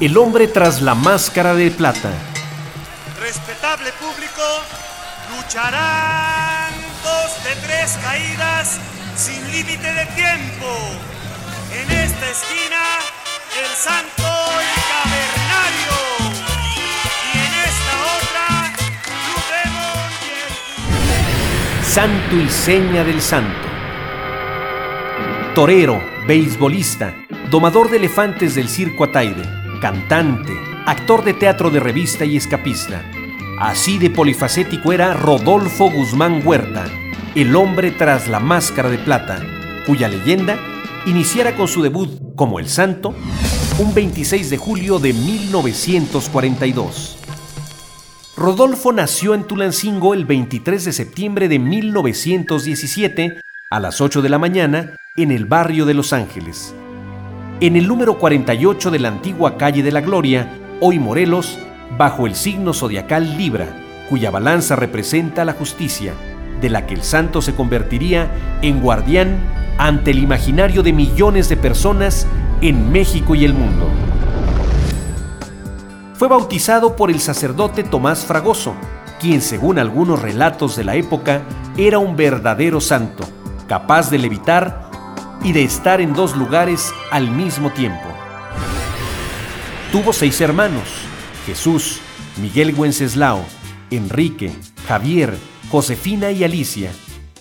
[0.00, 2.12] El hombre tras la máscara de plata.
[3.20, 4.42] Respetable público,
[5.34, 8.78] lucharán dos de tres caídas
[9.16, 10.66] sin límite de tiempo.
[11.72, 12.80] En esta esquina,
[13.58, 14.22] el santo
[14.62, 15.96] y cavernario.
[17.34, 18.46] Y en esta otra,
[19.50, 23.68] Demon y el Santo y seña del santo.
[25.56, 27.16] Torero, beisbolista,
[27.50, 30.52] domador de elefantes del circo Ataide, cantante,
[30.86, 33.02] actor de teatro de revista y escapista.
[33.60, 36.86] Así de polifacético era Rodolfo Guzmán Huerta,
[37.34, 39.40] el hombre tras la máscara de plata,
[39.86, 40.58] cuya leyenda
[41.06, 43.14] iniciara con su debut como el santo
[43.78, 47.18] un 26 de julio de 1942.
[48.36, 54.38] Rodolfo nació en Tulancingo el 23 de septiembre de 1917 a las 8 de la
[54.38, 56.74] mañana en el barrio de Los Ángeles.
[57.60, 60.48] En el número 48 de la antigua calle de la Gloria,
[60.80, 61.58] hoy Morelos,
[61.98, 63.66] bajo el signo zodiacal Libra,
[64.08, 66.12] cuya balanza representa la justicia,
[66.60, 68.30] de la que el santo se convertiría
[68.62, 69.40] en guardián
[69.76, 72.28] ante el imaginario de millones de personas
[72.60, 73.88] en México y el mundo.
[76.14, 78.74] Fue bautizado por el sacerdote Tomás Fragoso,
[79.18, 81.42] quien según algunos relatos de la época
[81.76, 83.24] era un verdadero santo,
[83.66, 84.87] capaz de levitar
[85.42, 88.08] y de estar en dos lugares al mismo tiempo.
[89.92, 90.88] Tuvo seis hermanos,
[91.46, 92.00] Jesús,
[92.36, 93.44] Miguel Wenceslao,
[93.90, 94.52] Enrique,
[94.86, 95.36] Javier,
[95.70, 96.92] Josefina y Alicia.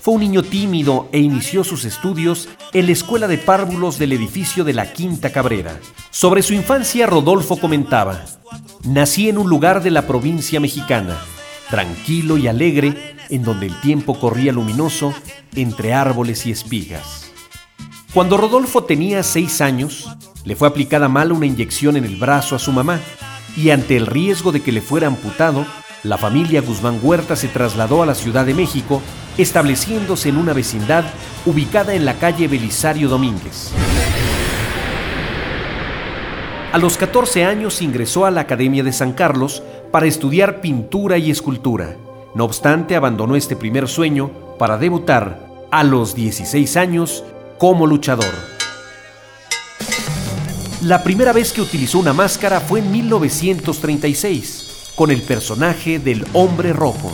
[0.01, 4.63] Fue un niño tímido e inició sus estudios en la escuela de párvulos del edificio
[4.63, 5.77] de la Quinta Cabrera.
[6.09, 8.23] Sobre su infancia, Rodolfo comentaba,
[8.85, 11.17] Nací en un lugar de la provincia mexicana,
[11.69, 15.13] tranquilo y alegre, en donde el tiempo corría luminoso
[15.55, 17.26] entre árboles y espigas.
[18.17, 20.09] Cuando Rodolfo tenía seis años,
[20.43, 22.99] le fue aplicada mal una inyección en el brazo a su mamá,
[23.55, 25.67] y ante el riesgo de que le fuera amputado,
[26.01, 29.03] la familia Guzmán Huerta se trasladó a la Ciudad de México,
[29.37, 31.05] estableciéndose en una vecindad
[31.45, 33.69] ubicada en la calle Belisario Domínguez.
[36.73, 39.61] A los 14 años ingresó a la Academia de San Carlos
[39.91, 41.95] para estudiar pintura y escultura.
[42.33, 47.23] No obstante, abandonó este primer sueño para debutar a los 16 años
[47.57, 48.33] como luchador.
[50.83, 56.71] La primera vez que utilizó una máscara fue en 1936, con el personaje del Hombre
[56.71, 57.11] Rojo,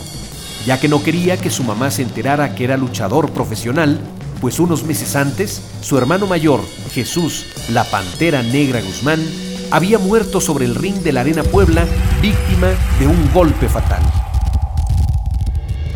[0.66, 3.98] ya que no quería que su mamá se enterara que era luchador profesional,
[4.40, 6.60] pues unos meses antes, su hermano mayor,
[6.92, 9.24] Jesús, la Pantera Negra Guzmán,
[9.70, 11.86] había muerto sobre el ring de la Arena Puebla,
[12.20, 12.68] víctima
[13.00, 14.02] de un golpe fatal.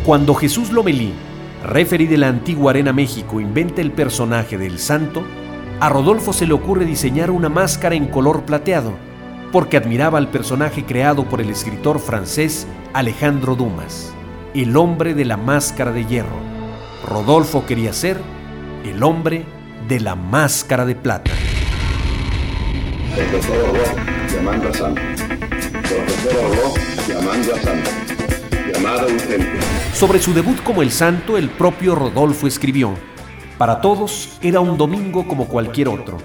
[0.03, 1.13] Cuando Jesús Lomelí,
[1.63, 5.23] referee de la antigua Arena México, inventa el personaje del santo,
[5.79, 8.93] a Rodolfo se le ocurre diseñar una máscara en color plateado,
[9.51, 14.13] porque admiraba al personaje creado por el escritor francés Alejandro Dumas,
[14.53, 16.39] el hombre de la máscara de hierro.
[17.07, 18.17] Rodolfo quería ser
[18.83, 19.45] el hombre
[19.87, 21.31] de la máscara de plata.
[23.15, 23.73] Profesor
[24.31, 25.01] llamando a Santo.
[25.71, 26.73] Profesor
[27.07, 28.38] llamando a Santo.
[29.93, 32.93] Sobre su debut como el santo, el propio Rodolfo escribió,
[33.57, 36.17] Para todos era un domingo como cualquier otro,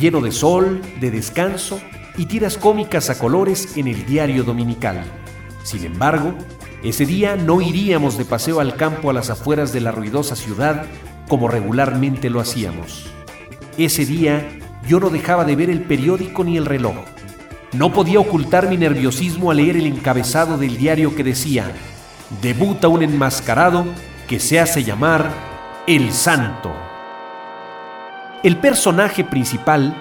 [0.00, 1.80] lleno de sol, de descanso
[2.16, 5.04] y tiras cómicas a colores en el diario dominical.
[5.62, 6.34] Sin embargo,
[6.82, 10.86] ese día no iríamos de paseo al campo a las afueras de la ruidosa ciudad
[11.28, 13.06] como regularmente lo hacíamos.
[13.76, 14.48] Ese día
[14.86, 16.96] yo no dejaba de ver el periódico ni el reloj.
[17.72, 21.70] No podía ocultar mi nerviosismo al leer el encabezado del diario que decía,
[22.40, 23.84] debuta un enmascarado
[24.26, 25.30] que se hace llamar
[25.86, 26.72] El Santo.
[28.42, 29.94] El personaje principal,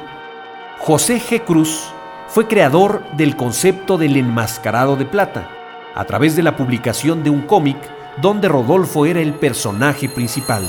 [0.80, 1.44] José G.
[1.44, 1.92] Cruz,
[2.30, 5.50] fue creador del concepto del enmascarado de plata,
[5.94, 7.78] a través de la publicación de un cómic
[8.22, 10.64] donde Rodolfo era el personaje principal.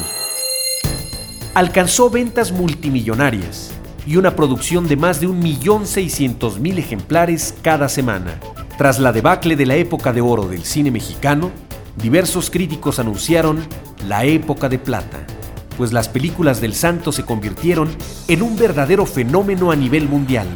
[1.54, 3.77] Alcanzó ventas multimillonarias
[4.08, 8.40] y una producción de más de 1.600.000 ejemplares cada semana.
[8.78, 11.50] Tras la debacle de la época de oro del cine mexicano,
[11.94, 13.66] diversos críticos anunciaron
[14.06, 15.18] la época de plata,
[15.76, 17.90] pues las películas del santo se convirtieron
[18.28, 20.46] en un verdadero fenómeno a nivel mundial.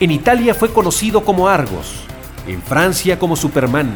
[0.00, 2.04] En Italia fue conocido como Argos,
[2.46, 3.92] en Francia como Superman,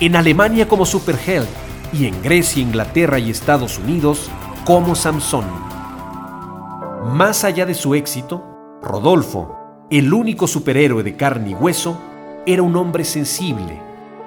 [0.00, 1.46] en Alemania como Superheld
[1.92, 4.28] y en Grecia, Inglaterra y Estados Unidos
[4.64, 5.73] como Samson.
[7.04, 8.42] Más allá de su éxito,
[8.82, 12.00] Rodolfo, el único superhéroe de carne y hueso,
[12.46, 13.78] era un hombre sensible,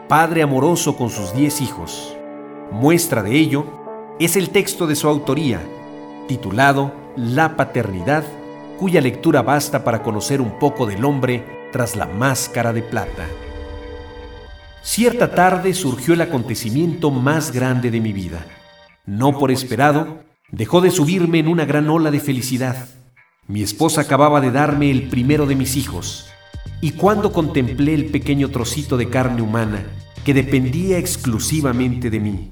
[0.07, 2.15] padre amoroso con sus diez hijos.
[2.71, 3.65] Muestra de ello
[4.19, 5.59] es el texto de su autoría,
[6.27, 8.23] titulado La paternidad,
[8.77, 13.25] cuya lectura basta para conocer un poco del hombre tras la máscara de plata.
[14.83, 18.45] Cierta tarde surgió el acontecimiento más grande de mi vida.
[19.07, 22.87] No por esperado, dejó de subirme en una gran ola de felicidad.
[23.47, 26.27] Mi esposa acababa de darme el primero de mis hijos,
[26.81, 29.85] y cuando contemplé el pequeño trocito de carne humana
[30.23, 32.51] que dependía exclusivamente de mí,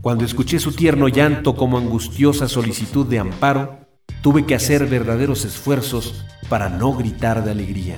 [0.00, 3.80] cuando escuché su tierno llanto como angustiosa solicitud de amparo,
[4.22, 7.96] tuve que hacer verdaderos esfuerzos para no gritar de alegría.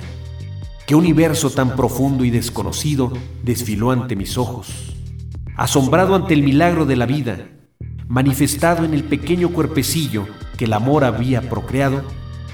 [0.87, 3.13] Qué universo tan profundo y desconocido
[3.43, 4.95] desfiló ante mis ojos.
[5.55, 7.47] Asombrado ante el milagro de la vida,
[8.11, 10.27] manifestado en el pequeño cuerpecillo
[10.57, 12.03] que el amor había procreado,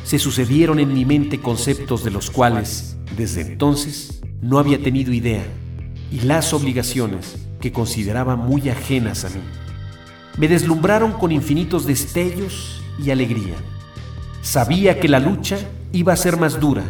[0.03, 5.43] se sucedieron en mi mente conceptos de los cuales, desde entonces, no había tenido idea,
[6.11, 9.41] y las obligaciones que consideraba muy ajenas a mí.
[10.37, 13.55] Me deslumbraron con infinitos destellos y alegría.
[14.43, 15.57] Sabía que la lucha
[15.91, 16.83] iba a ser más dura,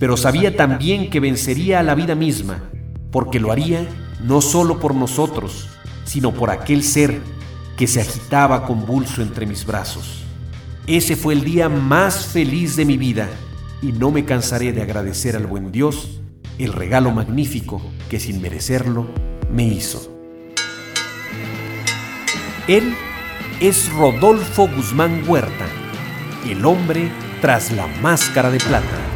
[0.00, 2.70] pero sabía también que vencería a la vida misma,
[3.12, 3.86] porque lo haría
[4.20, 5.68] no solo por nosotros,
[6.04, 7.20] sino por aquel ser
[7.80, 10.22] que se agitaba convulso entre mis brazos.
[10.86, 13.26] Ese fue el día más feliz de mi vida
[13.80, 16.20] y no me cansaré de agradecer al buen Dios
[16.58, 17.80] el regalo magnífico
[18.10, 19.06] que sin merecerlo
[19.50, 20.14] me hizo.
[22.68, 22.94] Él
[23.60, 25.66] es Rodolfo Guzmán Huerta,
[26.46, 27.10] el hombre
[27.40, 29.09] tras la máscara de plata.